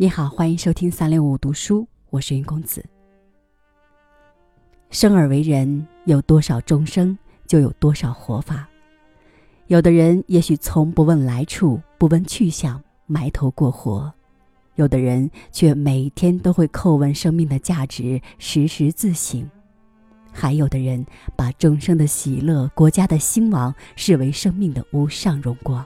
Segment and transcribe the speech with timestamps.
[0.00, 2.84] 你好，欢迎收听三六五读书，我是云公子。
[4.90, 8.68] 生而为人，有多少众生，就有多少活法。
[9.66, 14.08] 有的人也许从不问来处，不问去向，埋头过活；
[14.76, 19.42] 有的人却每天都会叩问生命的价值，时时自省；
[20.30, 21.04] 还有的人
[21.34, 25.84] 把众生的喜乐、国家的兴亡视为生命的无上荣光。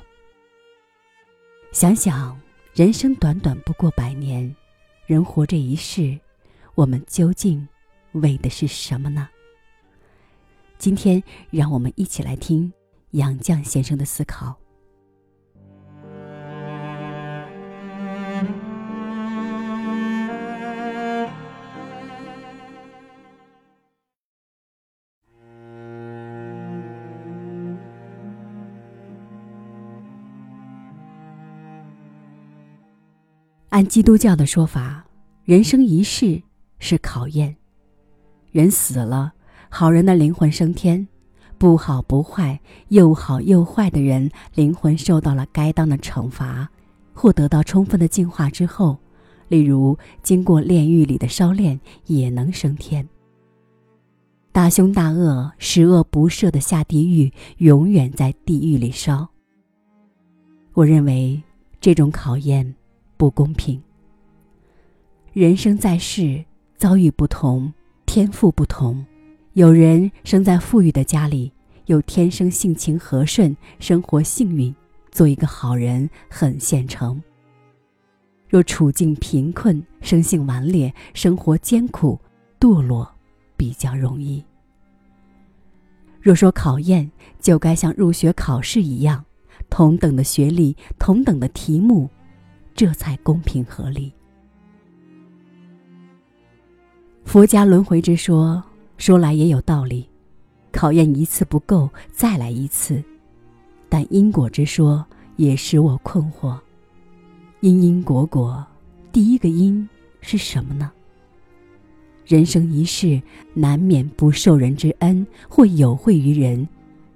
[1.73, 2.39] 想想。
[2.75, 4.57] 人生短短不过百年，
[5.05, 6.19] 人活这一世，
[6.75, 7.69] 我们究竟
[8.13, 9.29] 为的是什么呢？
[10.79, 12.73] 今天，让我们一起来听
[13.11, 14.62] 杨绛先生的思考。
[33.73, 35.03] 按基督教的说法，
[35.45, 36.43] 人生一世
[36.79, 37.57] 是考验。
[38.51, 39.33] 人死了，
[39.71, 41.07] 好人的灵魂升天；
[41.57, 46.69] 不好不坏、又好又坏的人，灵魂受到了该当的惩罚，
[47.15, 48.99] 或得到充分的净化之后，
[49.49, 53.09] 例如经过炼狱里的烧炼，也能升天。
[54.53, 59.27] 大凶大恶、十恶不赦的下地狱，永远在地狱里烧。
[60.75, 61.43] 我认为
[61.81, 62.75] 这种考验。
[63.23, 63.81] 不公平。
[65.33, 66.45] 人生在世，
[66.77, 67.73] 遭遇不同，
[68.05, 69.07] 天赋不同。
[69.53, 71.53] 有人生在富裕的家里，
[71.87, 74.75] 又天生性情和顺，生活幸运，
[75.13, 77.23] 做一个好人很现成。
[78.49, 82.19] 若处境贫困，生性顽劣，生活艰苦，
[82.59, 83.09] 堕落
[83.57, 84.45] 比较容易。
[86.21, 89.25] 若说考验，就该像入学考试一样，
[89.71, 92.11] 同等的学历，同等的题目。
[92.75, 94.13] 这才公平合理。
[97.25, 98.63] 佛家轮回之说
[98.99, 100.09] 说来也有道理，
[100.71, 103.03] 考验一次不够，再来一次。
[103.89, 105.05] 但因果之说
[105.37, 106.59] 也使我困惑。
[107.61, 108.67] 因因果果，
[109.13, 109.89] 第一个因
[110.21, 110.91] 是什么呢？
[112.27, 113.21] 人生一世，
[113.55, 116.67] 难免不受人之恩，或有惠于人，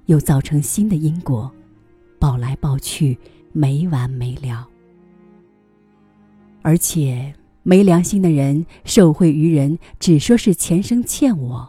[0.06, 1.50] 又造成新的因果，
[2.18, 3.18] 报来报去，
[3.52, 4.68] 没完没了。
[6.66, 7.32] 而且
[7.62, 11.64] 没良心的人受贿于人，只说是前生欠我；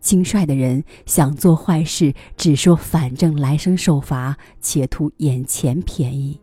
[0.00, 6.36] 轻率的人想做坏事，只说反正来生受罚，且图眼前便宜。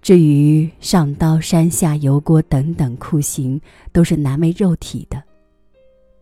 [0.00, 3.60] 至于上刀山下油锅等等酷刑，
[3.92, 5.22] 都是难为肉体的。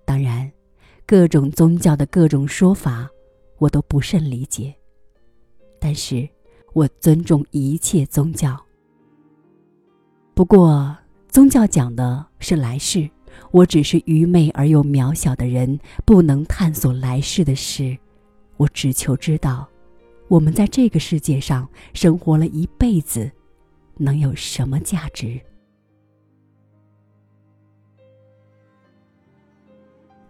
[0.05, 0.53] 当然，
[1.07, 3.09] 各种宗教的各种说法，
[3.57, 4.75] 我都不甚理解。
[5.81, 6.29] 但是
[6.75, 8.63] 我尊重一切宗教。
[10.41, 10.97] 不过，
[11.29, 13.07] 宗教讲的是来世，
[13.51, 17.95] 我只是愚昧而又渺小的人，不能探索来世的事。
[18.57, 19.69] 我只求知道，
[20.29, 23.31] 我们在这个世界上生活了一辈子，
[23.99, 25.39] 能有什么价值？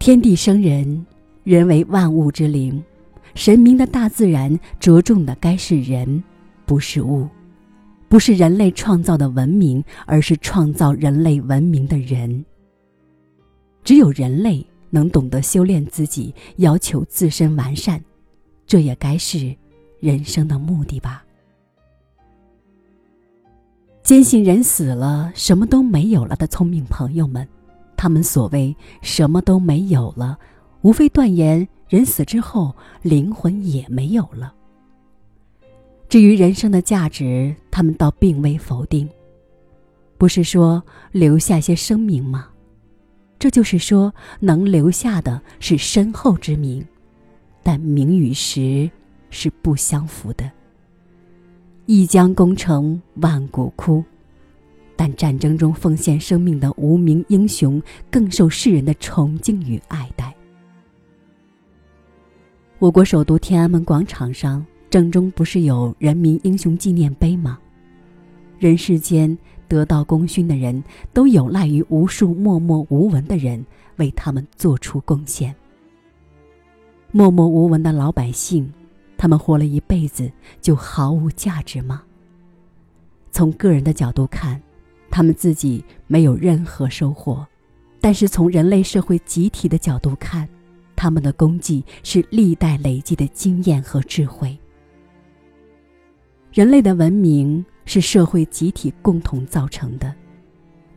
[0.00, 1.06] 天地生人，
[1.44, 2.82] 人为万物之灵，
[3.36, 6.20] 神明的大自然着重的该是人，
[6.66, 7.28] 不是物。
[8.10, 12.44] 不是人类创造的文明，而是创造人类文明的人。
[13.84, 18.02] 只有人类能懂得修炼自己，要求自身完善，
[18.66, 19.54] 这也该是
[20.00, 21.24] 人生的目的吧。
[24.02, 27.46] 坚信人死了什么都没有了的聪明朋友们，
[27.96, 30.36] 他们所谓什么都没有了，
[30.82, 34.52] 无非断言人死之后灵魂也没有了。
[36.10, 39.08] 至于人生的价值，他们倒并未否定。
[40.18, 40.82] 不是说
[41.12, 42.48] 留下些声名吗？
[43.38, 46.84] 这就是说，能留下的是身后之名，
[47.62, 48.90] 但名与实
[49.30, 50.50] 是不相符的。
[51.86, 54.02] 一将功成万骨枯，
[54.96, 57.80] 但战争中奉献生命的无名英雄，
[58.10, 60.34] 更受世人的崇敬与爱戴。
[62.80, 64.66] 我国首都天安门广场上。
[64.90, 67.56] 正中不是有人民英雄纪念碑吗？
[68.58, 69.38] 人世间
[69.68, 70.82] 得到功勋的人
[71.12, 73.64] 都有赖于无数默默无闻的人
[73.98, 75.54] 为他们做出贡献。
[77.12, 78.68] 默默无闻的老百姓，
[79.16, 80.28] 他们活了一辈子
[80.60, 82.02] 就毫无价值吗？
[83.30, 84.60] 从个人的角度看，
[85.08, 87.46] 他们自己没有任何收获；
[88.00, 90.48] 但是从人类社会集体的角度看，
[90.96, 94.58] 他们的功绩是历代累积的经验和智慧。
[96.52, 100.12] 人类的文明是社会集体共同造成的，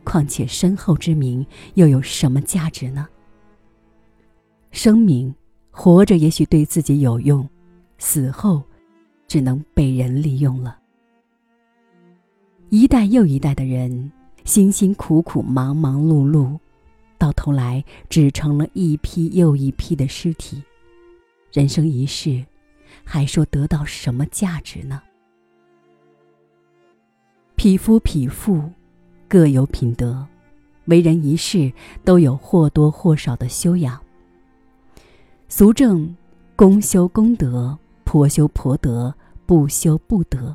[0.02, 3.06] 况且身后之名又有什么价值呢？
[4.72, 5.32] 生命
[5.70, 7.48] 活着也许对自己有用，
[7.98, 8.60] 死后
[9.28, 10.76] 只能被人利用了。
[12.70, 14.10] 一代又一代的人
[14.44, 16.58] 辛辛苦苦、忙忙碌碌，
[17.16, 20.60] 到头来只成了一批又一批的尸体。
[21.52, 22.44] 人生一世，
[23.04, 25.00] 还说得到什么价值呢？
[27.64, 28.62] 匹夫匹妇
[29.26, 30.26] 各有品德，
[30.84, 31.72] 为人一世
[32.04, 33.98] 都有或多或少的修养。
[35.48, 36.14] 俗正，
[36.56, 39.14] 公修公德，婆修婆德，
[39.46, 40.54] 不修不得。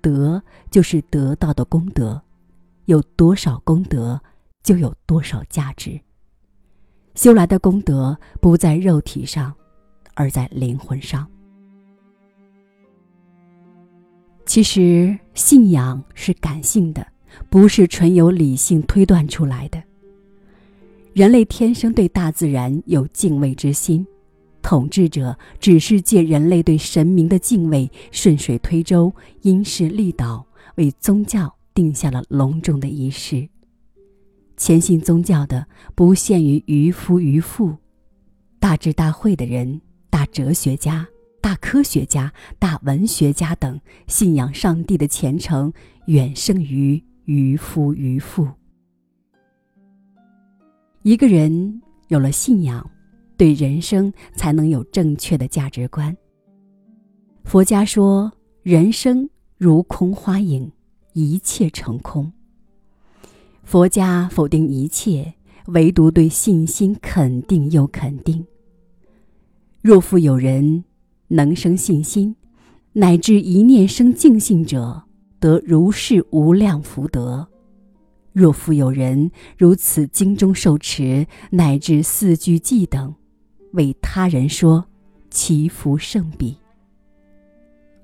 [0.00, 0.40] 德
[0.70, 2.22] 就是得到的功德，
[2.84, 4.20] 有多少功德，
[4.62, 6.00] 就有多少价值。
[7.16, 9.52] 修来的功德不在肉体上，
[10.14, 11.28] 而在灵魂上。
[14.50, 17.06] 其实信仰是感性的，
[17.48, 19.80] 不是纯由理性推断出来的。
[21.12, 24.04] 人类天生对大自然有敬畏之心，
[24.60, 30.44] 统治者只是借人类对神明的敬畏，顺水推舟，因势利导，
[30.74, 33.48] 为宗教定下了隆重的仪式。
[34.56, 35.64] 虔信宗教的
[35.94, 37.76] 不限于渔夫渔妇，
[38.58, 39.80] 大智大慧的人，
[40.10, 41.06] 大哲学家。
[41.40, 45.72] 大科学家、大文学家等信仰上帝的虔诚，
[46.06, 48.46] 远胜于渔夫渔妇。
[51.02, 52.88] 一个人有了信仰，
[53.38, 56.14] 对人生才能有正确的价值观。
[57.44, 58.30] 佛家说，
[58.62, 60.70] 人生如空花影，
[61.14, 62.30] 一切成空。
[63.64, 65.32] 佛家否定一切，
[65.68, 68.46] 唯独对信心肯定又肯定。
[69.80, 70.84] 若复有人。
[71.32, 72.34] 能生信心，
[72.92, 75.00] 乃至一念生净信者，
[75.38, 77.46] 得如是无量福德。
[78.32, 83.14] 若复有人如此经中受持，乃至四句偈等，
[83.74, 84.84] 为他人说，
[85.30, 86.56] 其福胜彼。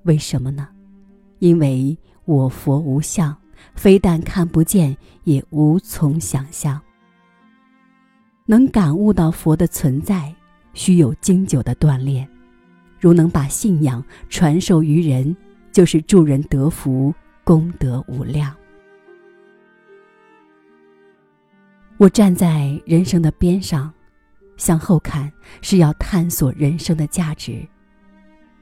[0.05, 0.69] 为什么呢？
[1.41, 3.37] 因为我佛无相，
[3.75, 6.81] 非但看不见，也无从想象。
[8.47, 10.33] 能感悟到佛的存在，
[10.75, 12.29] 需有经久的锻炼。
[12.99, 15.37] 如能把信仰传授于人，
[15.73, 17.15] 就是助人得福，
[17.45, 18.55] 功德无量。
[21.99, 23.93] 我站在人生的边上，
[24.57, 25.33] 向后看，
[25.63, 27.67] 是要探索人生的价值。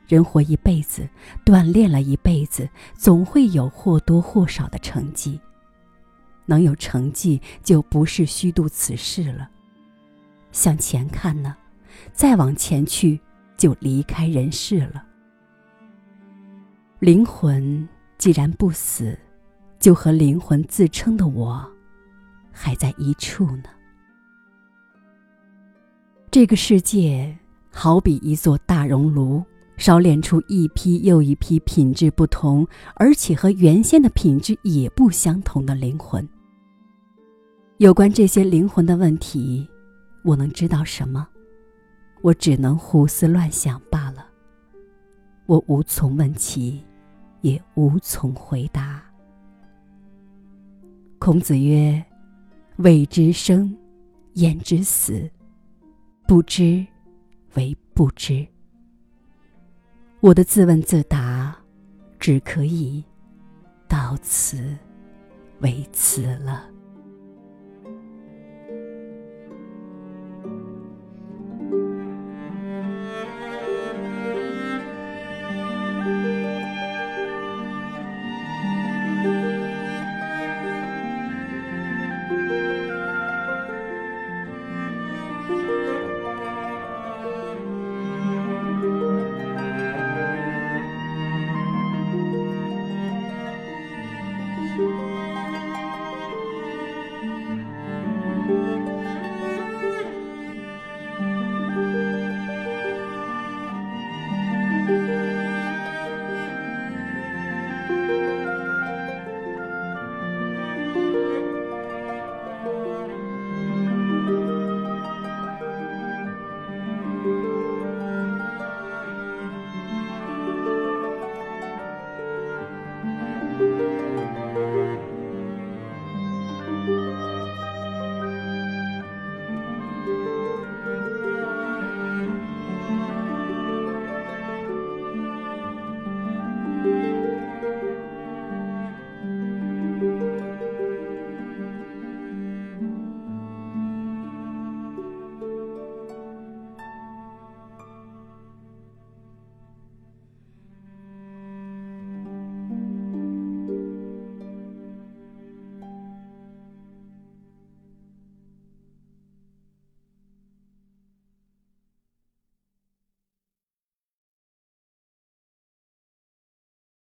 [0.06, 1.08] 人活一辈子，
[1.44, 5.40] 锻炼了一辈子，总会有或多或少的成绩。
[6.46, 9.48] 能有成绩，就不是虚度此世了。
[10.52, 11.56] 向前看呢，
[12.12, 13.19] 再往前去。
[13.64, 15.02] 就离开人世了。
[16.99, 17.88] 灵魂
[18.19, 19.19] 既然不死，
[19.81, 21.66] 就和灵魂自称的我，
[22.52, 23.70] 还在一处呢。
[26.31, 27.34] 这个世界
[27.72, 29.43] 好比一座大熔炉，
[29.78, 36.28] 烧炼出一批又一批品质不同，而且和原先的品质也不相同的灵魂。
[37.78, 39.67] 有关这些灵魂的问题，
[40.22, 41.26] 我能知道什么？
[42.24, 44.26] 我只能胡思乱想罢了。
[45.44, 46.82] 我无从问起，
[47.43, 49.02] 也无从回答。
[51.19, 52.02] 孔子曰
[52.76, 53.76] ：“未知生，
[54.36, 55.31] 焉知死？
[56.26, 56.86] 不知，
[57.56, 58.46] 为不知。”
[60.20, 61.54] 我的自问自答，
[62.19, 63.04] 只可以
[63.86, 64.74] 到此
[65.60, 66.70] 为止了。